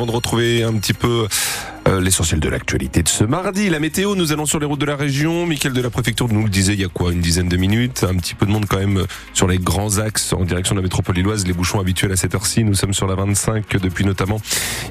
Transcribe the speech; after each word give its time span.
avant 0.00 0.06
de 0.06 0.16
retrouver 0.16 0.62
un 0.62 0.72
petit 0.78 0.94
peu 0.94 1.28
euh, 1.90 2.00
l'essentiel 2.00 2.40
de 2.40 2.48
l'actualité 2.48 3.02
de 3.02 3.08
ce 3.08 3.24
mardi. 3.24 3.68
La 3.68 3.80
météo, 3.80 4.14
nous 4.14 4.32
allons 4.32 4.46
sur 4.46 4.60
les 4.60 4.66
routes 4.66 4.80
de 4.80 4.86
la 4.86 4.96
région. 4.96 5.46
Michael 5.46 5.72
de 5.72 5.82
la 5.82 5.90
préfecture 5.90 6.28
nous 6.28 6.44
le 6.44 6.48
disait 6.48 6.74
il 6.74 6.80
y 6.80 6.84
a 6.84 6.88
quoi 6.88 7.12
Une 7.12 7.20
dizaine 7.20 7.48
de 7.48 7.56
minutes? 7.56 8.06
Un 8.08 8.16
petit 8.16 8.34
peu 8.34 8.46
de 8.46 8.50
monde 8.50 8.66
quand 8.66 8.78
même 8.78 9.04
sur 9.34 9.48
les 9.48 9.58
grands 9.58 9.98
axes 9.98 10.32
en 10.32 10.44
direction 10.44 10.74
de 10.74 10.80
la 10.80 10.84
métropole 10.84 11.16
lilloise. 11.16 11.46
Les 11.46 11.52
bouchons 11.52 11.80
habituels 11.80 12.12
à 12.12 12.16
cette 12.16 12.34
heure-ci. 12.34 12.62
Nous 12.62 12.74
sommes 12.74 12.94
sur 12.94 13.06
la 13.06 13.16
25 13.16 13.76
depuis 13.78 14.04
notamment, 14.04 14.40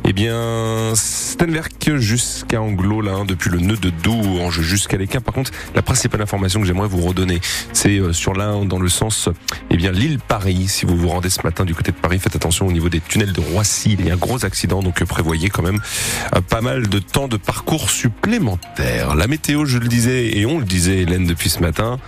eh 0.06 0.14
bien, 0.14 0.94
Stenwerk 0.96 1.98
jusqu'à 1.98 2.62
Anglo, 2.62 3.02
là, 3.02 3.14
hein, 3.14 3.26
depuis 3.26 3.50
le 3.50 3.60
nœud 3.60 3.78
de 3.78 3.90
Douange 3.90 4.62
jusqu'à 4.62 4.98
l'Équin. 4.98 5.22
Par 5.22 5.34
contre, 5.34 5.52
la 5.76 5.82
principale 5.82 6.22
information 6.22 6.60
que 6.60 6.68
j'aimerais 6.68 6.88
vous 6.88 7.02
redonner, 7.02 7.40
c'est 7.72 8.00
euh, 8.00 8.14
sur 8.14 8.34
l'un 8.34 8.66
dans 8.66 8.80
le 8.80 8.90
sens, 8.90 9.30
eh 9.70 9.78
bien, 9.78 9.92
l'île 9.92 10.20
Paris. 10.20 10.68
Si 10.68 10.86
vous 10.86 10.98
vous 10.98 11.10
rendez 11.10 11.30
ce 11.30 11.42
matin 11.44 11.64
du 11.64 11.74
côté 11.74 11.92
de 11.92 11.98
Paris, 11.98 12.20
faites 12.20 12.36
attention 12.36 12.68
au 12.68 12.72
niveau 12.72 12.90
des 12.90 13.00
tunnels 13.00 13.34
de 13.34 13.40
Roissy. 13.40 13.96
Il 13.98 14.06
y 14.06 14.12
a 14.12 14.16
un 14.16 14.18
gros 14.18 14.44
accident, 14.44 14.84
donc 14.84 15.04
prévoyez 15.06 15.50
quand 15.50 15.64
même 15.64 15.80
euh, 16.36 16.42
pas 16.42 16.62
mal 16.62 16.89
de 16.90 17.00
temps 17.00 17.28
de 17.28 17.38
parcours 17.38 17.90
supplémentaire. 17.90 19.16
La 19.16 19.28
météo, 19.28 19.66
je 19.66 19.78
le 19.78 19.88
disais, 19.88 20.38
et 20.38 20.46
on 20.46 20.60
le 20.60 20.66
disait, 20.66 21.00
Hélène, 21.00 21.26
depuis 21.26 21.50
ce 21.50 21.60
matin, 21.60 22.00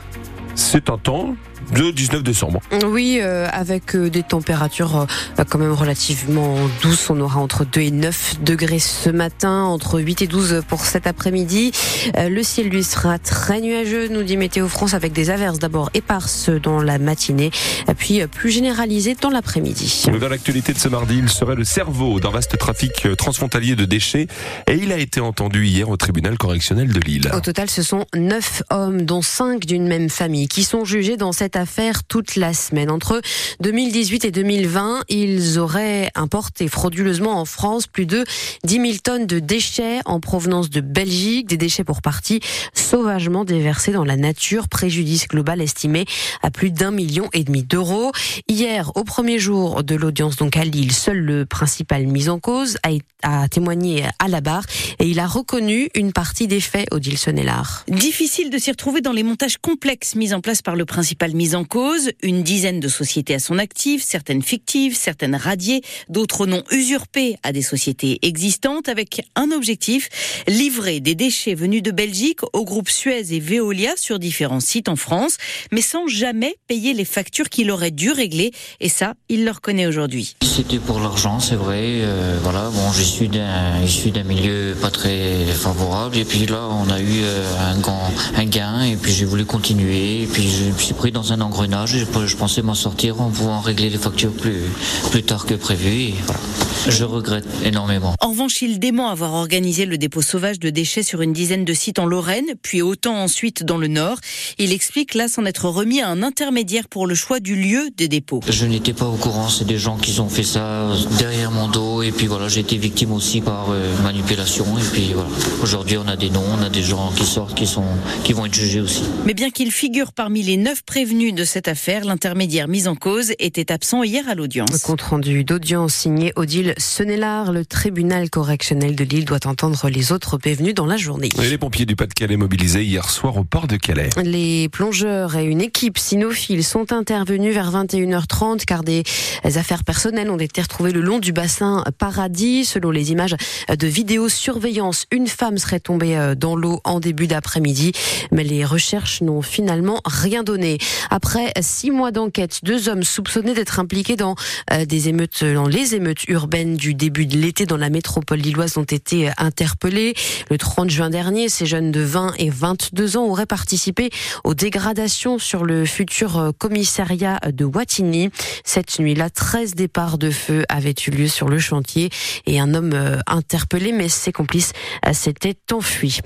c'est 0.56 0.90
un 0.90 0.98
temps 0.98 1.36
de 1.74 1.92
19 1.92 2.24
décembre. 2.24 2.62
Oui, 2.86 3.20
euh, 3.22 3.48
avec 3.52 3.96
euh, 3.96 4.10
des 4.10 4.24
températures 4.24 5.08
euh, 5.40 5.44
quand 5.50 5.60
même 5.60 5.72
relativement 5.72 6.56
douces. 6.82 7.10
On 7.10 7.20
aura 7.20 7.40
entre 7.40 7.66
2 7.66 7.82
et 7.82 7.92
9 7.92 8.42
degrés 8.44 8.80
ce 8.80 9.10
matin, 9.10 9.64
entre 9.64 10.00
8 10.00 10.24
et 10.24 10.28
12 10.28 10.64
pour 10.68 10.86
cet 10.86 11.08
après-midi. 11.08 11.72
le 12.18 12.44
ciel 12.44 12.68
lui 12.68 12.84
sera 12.84 13.20
très 13.20 13.62
nuageux, 13.62 14.08
nous 14.08 14.24
dit 14.24 14.38
Météo 14.38 14.68
France, 14.68 14.94
avec 14.94 15.14
des 15.14 15.30
averses 15.30 15.60
d'abord 15.60 15.90
éparses 15.94 16.50
dans 16.50 16.82
la 16.82 17.00
matinée, 17.00 17.52
puis 17.98 18.26
plus 18.28 18.52
généralisées 18.52 19.16
dans 19.20 19.30
l'après-midi. 19.30 20.06
Dans 20.20 20.30
l'actualité 20.30 20.74
de 20.74 20.80
ce 20.80 20.88
mardi, 20.88 21.18
il 21.18 21.30
serait 21.30 21.56
le 21.56 21.64
cerveau 21.64 22.20
d'un 22.20 22.32
vaste 22.32 22.58
trafic 22.58 23.08
transfrontalier 23.18 23.76
de 23.76 23.86
déchets 23.86 24.28
et 24.68 24.76
il 24.76 24.92
a 24.92 24.98
été 24.98 25.20
entendu 25.20 25.66
hier 25.66 25.90
au 25.90 25.98
tribunal 25.98 26.38
correctionnel 26.38 26.92
de 26.92 27.00
Lille. 27.00 27.32
Au 27.34 27.40
total, 27.40 27.70
ce 27.70 27.84
sont 27.84 28.06
9 28.16 28.64
hommes, 28.70 29.02
dont 29.04 29.22
5 29.22 29.66
d'une 29.66 29.88
même 29.88 30.10
famille, 30.10 30.48
qui 30.48 30.64
sont 30.64 30.86
jugés 30.86 31.18
dans 31.18 31.32
cette 31.32 31.51
affaire 31.56 32.04
toute 32.04 32.36
la 32.36 32.54
semaine. 32.54 32.90
Entre 32.90 33.22
2018 33.60 34.26
et 34.26 34.32
2020, 34.32 35.04
ils 35.10 35.60
auraient 35.60 36.10
importé 36.16 36.68
frauduleusement 36.68 37.40
en 37.40 37.46
France 37.46 37.88
plus 37.88 38.06
de 38.06 38.24
10 38.64 38.74
000 38.76 38.86
tonnes 39.04 39.28
de 39.28 39.40
déchets 39.40 40.00
en 40.06 40.20
provenance 40.20 40.70
de 40.70 40.82
Belgique, 40.82 41.48
des 41.48 41.58
déchets 41.58 41.84
pour 41.84 42.02
partie 42.02 42.40
sauvagement 42.74 43.46
déversés 43.46 43.92
dans 43.92 44.04
la 44.04 44.18
nature, 44.18 44.68
préjudice 44.68 45.28
global 45.28 45.62
estimé 45.62 46.06
à 46.42 46.52
plus 46.52 46.72
d'un 46.72 46.92
million 46.92 47.30
et 47.34 47.44
demi 47.44 47.64
d'euros. 47.64 48.12
Hier, 48.48 48.92
au 48.96 49.04
premier 49.04 49.40
jour 49.40 49.84
de 49.84 49.96
l'audience 49.96 50.36
donc 50.36 50.58
à 50.58 50.66
Lille, 50.66 50.92
seul 50.92 51.18
le 51.18 51.46
principal 51.46 52.08
mis 52.08 52.30
en 52.30 52.40
cause 52.40 52.78
a, 53.24 53.48
témoigné 53.50 54.06
à 54.20 54.28
la 54.28 54.42
barre 54.42 54.66
et 55.00 55.06
il 55.06 55.20
a 55.20 55.28
reconnu 55.28 55.90
une 55.96 56.12
partie 56.12 56.48
des 56.48 56.60
faits, 56.60 56.88
Odile 56.92 57.18
Sonnellard. 57.18 57.84
Difficile 57.88 58.50
de 58.50 58.58
s'y 58.58 58.72
retrouver 58.72 59.02
dans 59.02 59.12
les 59.12 59.24
montages 59.24 59.58
complexes 59.58 60.16
mis 60.16 60.34
en 60.34 60.42
place 60.42 60.62
par 60.62 60.76
le 60.76 60.86
principal 60.86 61.34
mis 61.42 61.56
en 61.56 61.64
cause, 61.64 62.12
une 62.22 62.44
dizaine 62.44 62.80
de 62.80 62.88
sociétés 62.88 63.34
à 63.34 63.40
son 63.40 63.58
actif, 63.58 64.04
certaines 64.04 64.44
fictives, 64.44 64.96
certaines 64.96 65.36
radiées, 65.36 65.82
d'autres 66.08 66.46
non 66.46 66.64
usurpées 66.70 67.36
à 67.42 67.52
des 67.52 67.64
sociétés 67.64 68.20
existantes 68.22 68.88
avec 68.88 69.24
un 69.36 69.50
objectif, 69.50 70.10
livrer 70.48 71.00
des 71.00 71.16
déchets 71.16 71.56
venus 71.56 71.82
de 71.82 71.90
Belgique 71.90 72.42
au 72.54 72.64
groupe 72.64 72.90
Suez 72.92 73.34
et 73.34 73.40
Veolia 73.40 73.94
sur 73.98 74.20
différents 74.20 74.60
sites 74.60 74.88
en 74.88 74.96
France, 74.96 75.38
mais 75.72 75.82
sans 75.82 76.06
jamais 76.06 76.58
payer 76.68 76.94
les 76.94 77.06
factures 77.06 77.50
qu'il 77.50 77.72
aurait 77.72 77.90
dû 77.90 78.12
régler. 78.12 78.52
Et 78.80 78.90
ça, 78.90 79.16
il 79.28 79.44
le 79.44 79.50
reconnaît 79.50 79.88
aujourd'hui. 79.88 80.36
C'était 80.44 80.78
pour 80.78 81.00
l'argent, 81.00 81.40
c'est 81.40 81.56
vrai. 81.56 81.82
Euh, 81.82 82.38
voilà, 82.44 82.70
bon, 82.72 82.92
je 82.92 83.02
suis 83.02 83.30
d'un 83.30 84.24
milieu 84.24 84.76
pas 84.80 84.92
très 84.92 85.46
favorable. 85.46 86.18
Et 86.18 86.26
puis 86.26 86.46
là, 86.46 86.68
on 86.70 86.88
a 86.92 87.00
eu 87.00 87.22
euh, 87.24 87.74
un, 87.74 87.80
grand, 87.80 88.12
un 88.36 88.46
gain. 88.46 88.84
Et 88.84 88.96
puis 88.96 89.12
j'ai 89.12 89.26
voulu 89.26 89.46
continuer. 89.46 90.28
Puis 90.32 90.48
je 90.48 90.92
pris 90.94 91.12
un 91.32 91.42
engrenage. 91.42 91.98
Je 91.98 92.36
pensais 92.36 92.62
m'en 92.62 92.76
sortir 92.76 93.22
en 93.22 93.30
pouvant 93.30 93.60
régler 93.62 93.90
les 93.90 93.98
factures 93.98 94.34
plus, 94.34 94.64
plus 95.12 95.24
tard 95.24 95.46
que 95.46 95.54
prévu. 95.54 96.14
Voilà. 96.26 96.40
Je 96.88 97.04
regrette 97.04 97.46
énormément. 97.64 98.16
En 98.20 98.30
revanche, 98.30 98.62
il 98.64 98.80
dément 98.80 99.10
avoir 99.10 99.34
organisé 99.34 99.86
le 99.86 99.98
dépôt 100.00 100.24
sauvage 100.24 100.60
de 100.60 100.72
déchets 100.72 101.04
sur 101.04 101.22
une 101.22 101.32
dizaine 101.32 101.64
de 101.64 101.74
sites 101.74 102.00
en 102.00 102.06
Lorraine, 102.06 102.54
puis 102.64 102.82
autant 102.82 103.22
ensuite 103.22 103.64
dans 103.64 103.78
le 103.78 103.88
Nord. 103.88 104.18
Il 104.58 104.74
explique 104.74 105.14
là 105.14 105.28
s'en 105.28 105.46
être 105.46 105.70
remis 105.70 106.02
à 106.02 106.10
un 106.10 106.24
intermédiaire 106.24 106.88
pour 106.90 107.06
le 107.06 107.14
choix 107.14 107.40
du 107.40 107.56
lieu 107.56 107.90
des 107.96 108.08
dépôts. 108.08 108.42
Je 108.48 108.66
n'étais 108.66 108.94
pas 108.94 109.06
au 109.06 109.16
courant, 109.16 109.50
c'est 109.50 109.66
des 109.66 109.78
gens 109.78 109.98
qui 109.98 110.20
ont 110.20 110.30
fait 110.30 110.44
ça 110.44 110.88
derrière 111.20 111.52
mon 111.52 111.68
dos 111.68 112.02
et 112.02 112.12
puis 112.12 112.26
voilà, 112.26 112.48
j'ai 112.48 112.62
été 112.62 112.78
victime 112.78 113.12
aussi 113.12 113.42
par 113.42 113.68
euh, 113.70 113.96
manipulation 114.04 114.66
et 114.78 114.84
puis 114.92 115.12
voilà. 115.14 115.30
Aujourd'hui, 115.62 115.98
on 115.98 116.08
a 116.08 116.16
des 116.16 116.32
noms, 116.32 116.44
on 116.60 116.64
a 116.64 116.70
des 116.70 116.84
gens 116.84 117.12
qui 117.16 117.26
sortent 117.26 117.56
qui 117.56 117.68
sont 117.68 117.86
qui 118.24 118.34
vont 118.34 118.46
être 118.46 118.56
jugés 118.56 118.82
aussi. 118.82 119.04
Mais 119.26 119.36
bien 119.36 119.52
qu'il 119.52 119.72
figure 119.72 120.14
parmi 120.14 120.42
les 120.42 120.58
neuf 120.58 120.82
prévenus 120.82 121.21
de 121.30 121.44
cette 121.44 121.68
affaire, 121.68 122.04
l'intermédiaire 122.04 122.68
mis 122.68 122.88
en 122.88 122.96
cause 122.96 123.34
était 123.38 123.72
absent 123.72 124.02
hier 124.02 124.28
à 124.28 124.34
l'audience. 124.34 124.82
Compte 124.82 125.04
rendu 125.04 125.44
d'audience 125.44 125.94
signé 125.94 126.34
Odile 126.36 126.74
Sonnellard, 126.78 127.52
le 127.52 127.64
tribunal 127.64 128.32
correctionnel 128.32 128.96
de 128.96 129.04
Lille 129.04 129.26
doit 129.26 129.46
entendre 129.46 129.88
les 129.88 130.12
autres 130.12 130.38
prévenus 130.38 130.74
dans 130.74 130.88
la 130.88 130.98
journée. 130.98 131.30
Et 131.40 131.48
les 131.48 131.60
pompiers 131.60 131.86
du 131.86 131.96
Pas-de-Calais 131.96 132.38
mobilisés 132.38 132.84
hier 132.84 133.08
soir 133.12 133.38
au 133.38 133.44
port 133.44 133.68
de 133.68 133.76
Calais. 133.76 134.10
Les 134.24 134.68
plongeurs 134.70 135.36
et 135.36 135.46
une 135.46 135.62
équipe 135.62 136.00
cynophiles 136.00 136.64
sont 136.64 136.92
intervenus 136.92 137.54
vers 137.54 137.72
21h30 137.72 138.66
car 138.66 138.84
des 138.84 139.04
affaires 139.44 139.84
personnelles 139.84 140.32
ont 140.32 140.40
été 140.40 140.60
retrouvées 140.60 140.92
le 140.92 141.02
long 141.02 141.20
du 141.20 141.34
bassin 141.34 141.84
Paradis. 142.00 142.66
Selon 142.66 142.90
les 142.90 143.12
images 143.12 143.36
de 143.70 143.88
vidéosurveillance, 143.88 145.06
une 145.12 145.28
femme 145.28 145.60
serait 145.60 145.80
tombée 145.80 146.18
euh, 146.18 146.34
dans 146.34 146.56
l'eau 146.56 146.82
en 146.84 147.00
début 147.00 147.28
d'après-midi, 147.28 147.92
mais 148.32 148.44
les 148.44 148.66
recherches 148.66 149.22
n'ont 149.22 149.44
finalement 149.44 150.02
rien 150.06 150.42
donné. 150.42 150.80
Après 151.10 151.52
six 151.62 151.92
mois 151.92 152.12
d'enquête, 152.12 152.60
deux 152.64 152.90
hommes 152.90 153.04
soupçonnés 153.04 153.54
d'être 153.54 153.80
impliqués 153.80 154.16
dans 154.16 154.36
euh, 154.72 154.86
des 154.86 155.10
émeutes, 155.10 155.44
dans 155.44 155.68
les 155.68 155.96
émeutes 155.96 156.24
urbaines 156.28 156.76
du 156.76 156.94
début 156.94 157.26
de 157.26 157.38
l'été 157.38 157.66
dans 157.66 157.78
la 157.78 157.90
métropole 157.90 158.40
lilloise 158.40 158.78
ont 158.78 158.84
été 158.84 159.30
euh, 159.30 159.32
interpellés. 159.38 160.14
Le 160.50 160.58
30 160.58 160.90
juin 160.90 161.10
dernier, 161.10 161.50
ces 161.50 161.66
jeunes 161.66 161.92
de 161.92 162.02
20 162.02 162.34
et 162.40 162.50
22 162.50 163.18
ans 163.18 163.26
auraient 163.26 163.46
participé 163.46 164.10
aux 164.44 164.54
dégradations 164.54 165.40
sur 165.40 165.66
le 165.66 165.86
futur 165.86 166.38
euh, 166.38 166.52
commissariat 166.58 167.40
de 167.52 167.66
Wattignies. 167.66 168.30
Cette 168.64 169.00
nuit-là, 169.00 169.30
13 169.30 169.76
départs 169.76 170.18
de 170.18 170.30
feu 170.30 170.66
avaient 170.70 170.96
eu 171.08 171.12
lieu 171.12 171.28
sur 171.28 171.48
le 171.48 171.60
chantier 171.60 172.10
et 172.46 172.60
un 172.60 172.74
homme 172.74 172.94
interpellé, 173.28 173.92
mais 173.92 174.10
ses 174.10 174.32
complices 174.32 174.74
s'étaient 175.14 175.58
enfuis. 175.72 176.20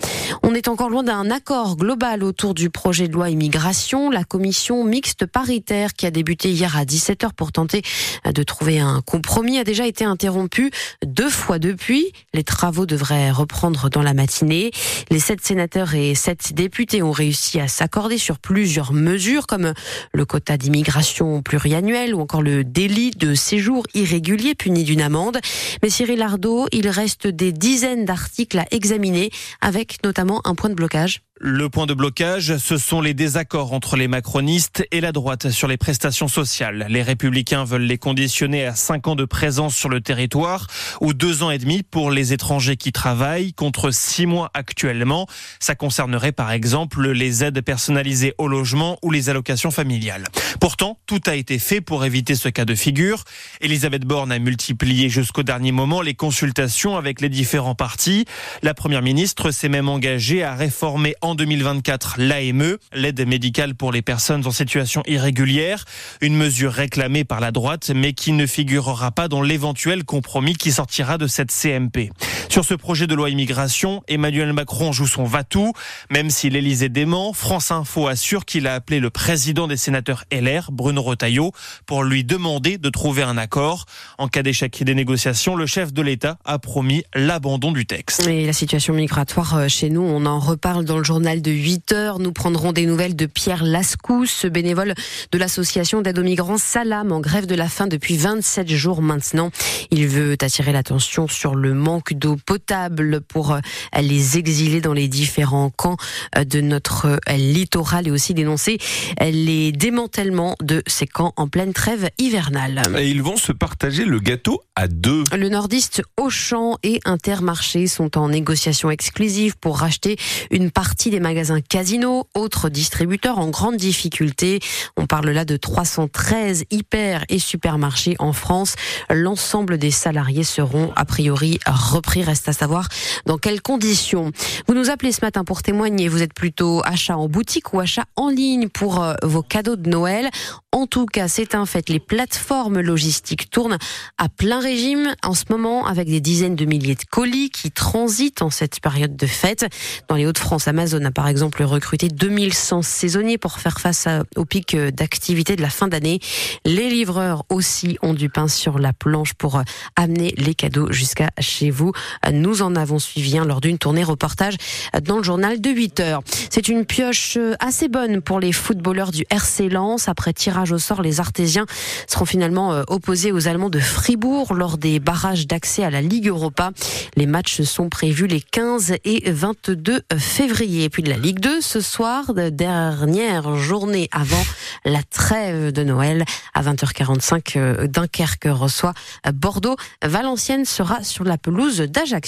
On 0.43 0.53
est 0.53 0.67
encore 0.67 0.89
loin 0.89 1.03
d'un 1.03 1.31
accord 1.31 1.77
global 1.77 2.23
autour 2.23 2.53
du 2.53 2.69
projet 2.69 3.07
de 3.07 3.13
loi 3.13 3.29
immigration. 3.29 4.09
La 4.09 4.23
commission 4.23 4.64
mixte 4.71 5.25
paritaire 5.25 5.93
qui 5.93 6.05
a 6.05 6.11
débuté 6.11 6.49
hier 6.49 6.77
à 6.77 6.85
17h 6.85 7.33
pour 7.33 7.51
tenter 7.51 7.81
de 8.25 8.43
trouver 8.43 8.79
un 8.79 9.01
compromis 9.01 9.59
a 9.59 9.63
déjà 9.63 9.85
été 9.85 10.03
interrompu 10.03 10.71
deux 11.05 11.29
fois 11.29 11.59
depuis. 11.59 12.11
Les 12.33 12.43
travaux 12.43 12.85
devraient 12.85 13.31
reprendre 13.31 13.89
dans 13.89 14.01
la 14.01 14.13
matinée. 14.13 14.71
Les 15.09 15.19
sept 15.19 15.41
sénateurs 15.41 15.93
et 15.93 16.15
sept 16.15 16.53
députés 16.53 17.01
ont 17.03 17.11
réussi 17.11 17.59
à 17.59 17.67
s'accorder 17.67 18.17
sur 18.17 18.39
plusieurs 18.39 18.93
mesures 18.93 19.47
comme 19.47 19.73
le 20.13 20.25
quota 20.25 20.57
d'immigration 20.57 21.41
pluriannuel 21.41 22.15
ou 22.15 22.21
encore 22.21 22.41
le 22.41 22.63
délit 22.63 23.11
de 23.11 23.35
séjour 23.35 23.85
irrégulier 23.93 24.55
puni 24.55 24.83
d'une 24.83 25.01
amende. 25.01 25.39
Mais 25.83 25.89
Cyril 25.89 26.21
Ardo, 26.21 26.67
il 26.71 26.87
reste 26.87 27.27
des 27.27 27.51
dizaines 27.51 28.05
d'articles 28.05 28.59
à 28.59 28.65
examiner 28.71 29.29
avec 29.61 30.03
notamment 30.03 30.41
un 30.45 30.55
point 30.55 30.69
de 30.69 30.75
blocage. 30.75 31.21
Le 31.41 31.67
point 31.67 31.85
de 31.85 31.93
blocage, 31.93 32.55
ce 32.55 32.77
sont 32.77 33.01
les 33.01 33.13
désaccords 33.13 33.73
entre 33.73 33.97
les 33.97 34.07
macronistes 34.07 34.87
et 34.91 35.01
la 35.01 35.11
droite 35.11 35.49
sur 35.49 35.67
les 35.67 35.75
prestations 35.75 36.29
sociales. 36.29 36.85
Les 36.89 37.01
républicains 37.01 37.65
veulent 37.65 37.81
les 37.81 37.97
conditionner 37.97 38.65
à 38.65 38.73
5 38.73 39.09
ans 39.09 39.15
de 39.17 39.25
présence 39.25 39.75
sur 39.75 39.89
le 39.89 39.99
territoire 39.99 40.67
ou 41.01 41.13
2 41.13 41.43
ans 41.43 41.51
et 41.51 41.57
demi 41.57 41.83
pour 41.83 42.09
les 42.09 42.31
étrangers 42.31 42.77
qui 42.77 42.93
travaillent 42.93 43.51
contre 43.51 43.91
6 43.91 44.27
mois 44.27 44.49
actuellement. 44.53 45.27
Ça 45.59 45.75
concernerait 45.75 46.31
par 46.31 46.53
exemple 46.53 47.05
les 47.11 47.43
aides 47.43 47.59
personnalisées 47.59 48.33
au 48.37 48.47
logement 48.47 48.97
ou 49.03 49.11
les 49.11 49.27
allocations 49.27 49.71
familiales. 49.71 50.23
Pourtant, 50.61 50.99
tout 51.05 51.21
a 51.25 51.35
été 51.35 51.59
fait 51.59 51.81
pour 51.81 52.05
éviter 52.05 52.35
ce 52.35 52.47
cas 52.47 52.63
de 52.63 52.75
figure. 52.75 53.25
Elisabeth 53.59 54.05
Borne 54.05 54.31
a 54.31 54.39
multiplié 54.39 55.09
jusqu'au 55.09 55.43
dernier 55.43 55.73
moment 55.73 56.01
les 56.01 56.13
consultations 56.13 56.95
avec 56.95 57.19
les 57.19 57.27
différents 57.27 57.75
partis. 57.75 58.23
La 58.63 58.73
première 58.73 59.01
ministre 59.01 59.51
s'est 59.51 59.67
même 59.67 59.89
engagée 59.89 60.41
à 60.41 60.55
réformer 60.55 61.13
en 61.25 61.35
2024 61.35 62.15
l'AME, 62.19 62.77
l'aide 62.93 63.27
médicale 63.27 63.73
pour 63.73 63.91
les 63.91 64.03
personnes 64.03 64.45
en 64.45 64.51
situation 64.51 65.01
irrégulière, 65.07 65.85
une 66.21 66.35
mesure 66.35 66.71
réclamée 66.71 67.23
par 67.23 67.39
la 67.39 67.51
droite 67.51 67.91
mais 67.95 68.13
qui 68.13 68.31
ne 68.31 68.45
figurera 68.45 69.11
pas 69.11 69.27
dans 69.27 69.41
l'éventuel 69.41 70.03
compromis 70.03 70.55
qui 70.55 70.71
sortira 70.71 71.17
de 71.17 71.25
cette 71.25 71.51
CMP. 71.51 72.11
Sur 72.49 72.63
ce 72.63 72.75
projet 72.75 73.07
de 73.07 73.15
loi 73.15 73.31
immigration, 73.31 74.03
Emmanuel 74.07 74.53
Macron 74.53 74.91
joue 74.91 75.07
son 75.07 75.23
va-tout, 75.23 75.73
même 76.11 76.29
si 76.29 76.49
l'Élysée 76.49 76.89
dément, 76.89 77.33
France 77.33 77.71
Info 77.71 78.07
assure 78.07 78.45
qu'il 78.45 78.67
a 78.67 78.75
appelé 78.75 78.99
le 78.99 79.09
président 79.09 79.67
des 79.67 79.77
sénateurs 79.77 80.25
LR, 80.31 80.71
Bruno 80.71 81.01
Retailleau, 81.01 81.51
pour 81.87 82.03
lui 82.03 82.23
demander 82.23 82.77
de 82.77 82.89
trouver 82.89 83.23
un 83.23 83.37
accord. 83.37 83.85
En 84.19 84.27
cas 84.27 84.43
d'échec 84.43 84.83
des 84.83 84.95
négociations, 84.95 85.55
le 85.55 85.65
chef 85.65 85.91
de 85.91 86.01
l'État 86.03 86.37
a 86.45 86.59
promis 86.59 87.03
l'abandon 87.15 87.71
du 87.71 87.85
texte. 87.85 88.25
La 88.25 88.53
situation 88.53 88.93
migratoire 88.93 89.55
euh, 89.55 89.67
chez 89.67 89.89
nous, 89.89 90.01
on 90.01 90.25
en 90.25 90.39
reparle 90.39 90.85
dans 90.85 90.97
le 90.97 91.03
journal 91.03 91.14
de 91.19 91.51
8 91.51 91.91
heures. 91.93 92.19
Nous 92.19 92.33
prendrons 92.33 92.73
des 92.73 92.85
nouvelles 92.85 93.15
de 93.15 93.25
Pierre 93.25 93.63
Lascous, 93.63 94.45
bénévole 94.45 94.93
de 95.31 95.37
l'association 95.37 96.01
d'aide 96.01 96.19
aux 96.19 96.23
migrants 96.23 96.57
Salam, 96.57 97.11
en 97.13 97.21
grève 97.21 97.45
de 97.45 97.55
la 97.55 97.69
faim 97.69 97.87
depuis 97.87 98.17
27 98.17 98.67
jours 98.69 99.01
maintenant. 99.01 99.49
Il 99.91 100.07
veut 100.07 100.35
attirer 100.41 100.73
l'attention 100.73 101.27
sur 101.27 101.55
le 101.55 101.73
manque 101.73 102.13
d'eau 102.13 102.35
potable 102.35 103.21
pour 103.21 103.53
euh, 103.53 103.59
les 104.01 104.37
exilés 104.37 104.81
dans 104.81 104.93
les 104.93 105.07
différents 105.07 105.69
camps 105.69 105.95
euh, 106.37 106.43
de 106.43 106.59
notre 106.59 107.17
littoral 107.33 108.07
et 108.07 108.11
aussi 108.11 108.33
dénoncer 108.33 108.77
les 109.21 109.71
démantèlements 109.71 110.55
de 110.61 110.83
ces 110.85 111.07
camps 111.07 111.33
en 111.37 111.47
pleine 111.47 111.71
trêve 111.71 112.09
hivernale. 112.17 112.81
Et 112.97 113.09
ils 113.09 113.23
vont 113.23 113.37
se 113.37 113.53
partager 113.53 114.03
le 114.03 114.19
gâteau 114.19 114.61
à 114.75 114.87
deux. 114.87 115.23
Le 115.35 115.47
nordiste 115.47 116.01
Auchan 116.17 116.77
et 116.83 116.99
Intermarché 117.05 117.87
sont 117.87 118.17
en 118.17 118.29
négociation 118.29 118.91
exclusive 118.91 119.55
pour 119.57 119.77
racheter 119.77 120.17
une 120.51 120.71
partie 120.71 121.04
des 121.09 121.19
magasins 121.19 121.61
Casino, 121.61 122.27
autres 122.33 122.69
distributeurs 122.69 123.39
en 123.39 123.49
grande 123.49 123.77
difficulté. 123.77 124.59
On 124.97 125.05
parle 125.05 125.29
là 125.29 125.45
de 125.45 125.57
313 125.57 126.65
hyper 126.71 127.25
et 127.29 127.39
supermarchés 127.39 128.15
en 128.19 128.33
France. 128.33 128.75
L'ensemble 129.09 129.77
des 129.77 129.91
salariés 129.91 130.43
seront 130.43 130.91
a 130.95 131.05
priori 131.05 131.59
repris. 131.65 132.23
Reste 132.23 132.49
à 132.49 132.53
savoir 132.53 132.87
dans 133.25 133.37
quelles 133.37 133.61
conditions. 133.61 134.31
Vous 134.67 134.73
nous 134.73 134.89
appelez 134.89 135.11
ce 135.11 135.21
matin 135.21 135.43
pour 135.43 135.61
témoigner. 135.61 136.07
Vous 136.07 136.21
êtes 136.21 136.33
plutôt 136.33 136.81
achat 136.85 137.17
en 137.17 137.27
boutique 137.27 137.73
ou 137.73 137.79
achat 137.79 138.05
en 138.15 138.29
ligne 138.29 138.69
pour 138.69 139.03
euh, 139.03 139.15
vos 139.23 139.41
cadeaux 139.41 139.75
de 139.75 139.89
Noël. 139.89 140.29
En 140.75 140.87
tout 140.87 141.05
cas, 141.05 141.29
c'est 141.29 141.55
un 141.55 141.65
fait. 141.65 141.87
Les 141.87 142.01
plateformes 142.01 142.81
logistiques 142.81 143.49
tournent 143.49 143.77
à 144.17 144.27
plein 144.27 144.59
régime 144.59 145.15
en 145.23 145.33
ce 145.33 145.45
moment 145.49 145.85
avec 145.85 146.09
des 146.09 146.19
dizaines 146.19 146.57
de 146.57 146.65
milliers 146.65 146.95
de 146.95 147.05
colis 147.09 147.49
qui 147.49 147.71
transitent 147.71 148.41
en 148.41 148.49
cette 148.49 148.81
période 148.81 149.15
de 149.15 149.25
fête. 149.25 149.65
Dans 150.09 150.15
les 150.15 150.27
Hauts-de-France, 150.27 150.67
Amazon 150.67 151.05
a 151.05 151.11
par 151.11 151.29
exemple 151.29 151.63
recruté 151.63 152.09
2100 152.09 152.81
saisonniers 152.81 153.37
pour 153.37 153.57
faire 153.59 153.79
face 153.79 154.09
au 154.35 154.43
pic 154.43 154.75
d'activité 154.75 155.55
de 155.55 155.61
la 155.61 155.69
fin 155.69 155.87
d'année. 155.87 156.19
Les 156.65 156.89
livreurs 156.89 157.45
aussi 157.47 157.97
ont 158.01 158.13
du 158.13 158.27
pain 158.27 158.49
sur 158.49 158.77
la 158.77 158.91
planche 158.91 159.33
pour 159.33 159.61
amener 159.95 160.33
les 160.35 160.55
cadeaux 160.55 160.91
jusqu'à 160.91 161.29
chez 161.39 161.69
vous. 161.69 161.93
Nous 162.33 162.61
en 162.61 162.75
avons 162.75 162.99
suivi 162.99 163.37
un 163.37 163.45
lors 163.45 163.61
d'une 163.61 163.77
tournée 163.77 164.03
reportage 164.03 164.57
dans 165.01 165.15
le 165.15 165.23
journal 165.23 165.61
de 165.61 165.69
8 165.69 165.99
heures. 166.01 166.21
C'est 166.49 166.67
une 166.67 166.85
pioche 166.85 167.37
assez 167.61 167.87
bonne 167.87 168.21
pour 168.21 168.41
les 168.41 168.51
footballeurs 168.51 169.11
du 169.11 169.23
RC 169.29 169.69
Lens 169.69 170.09
après 170.09 170.33
tirage 170.33 170.64
au 170.73 170.79
sort, 170.79 171.01
les 171.01 171.19
Artésiens 171.19 171.65
seront 172.07 172.25
finalement 172.25 172.73
euh, 172.73 172.83
opposés 172.87 173.31
aux 173.31 173.47
Allemands 173.47 173.69
de 173.69 173.79
Fribourg 173.79 174.53
lors 174.53 174.77
des 174.77 174.99
barrages 174.99 175.47
d'accès 175.47 175.83
à 175.83 175.89
la 175.89 176.01
Ligue 176.01 176.27
Europa. 176.27 176.71
Les 177.15 177.25
matchs 177.25 177.61
sont 177.61 177.89
prévus 177.89 178.27
les 178.27 178.41
15 178.41 178.95
et 179.03 179.31
22 179.31 180.01
février. 180.17 180.85
Et 180.85 180.89
puis 180.89 181.03
de 181.03 181.09
la 181.09 181.17
Ligue 181.17 181.39
2 181.39 181.61
ce 181.61 181.81
soir, 181.81 182.33
dernière 182.33 183.55
journée 183.55 184.09
avant 184.11 184.43
la 184.83 185.03
trêve 185.03 185.71
de 185.71 185.83
Noël 185.83 186.25
à 186.53 186.61
20h45. 186.61 187.53
Euh, 187.57 187.87
Dunkerque 187.87 188.47
reçoit 188.47 188.93
Bordeaux. 189.33 189.75
Valenciennes 190.03 190.65
sera 190.65 191.03
sur 191.03 191.23
la 191.23 191.37
pelouse 191.37 191.79
d'Ajaccio. 191.79 192.25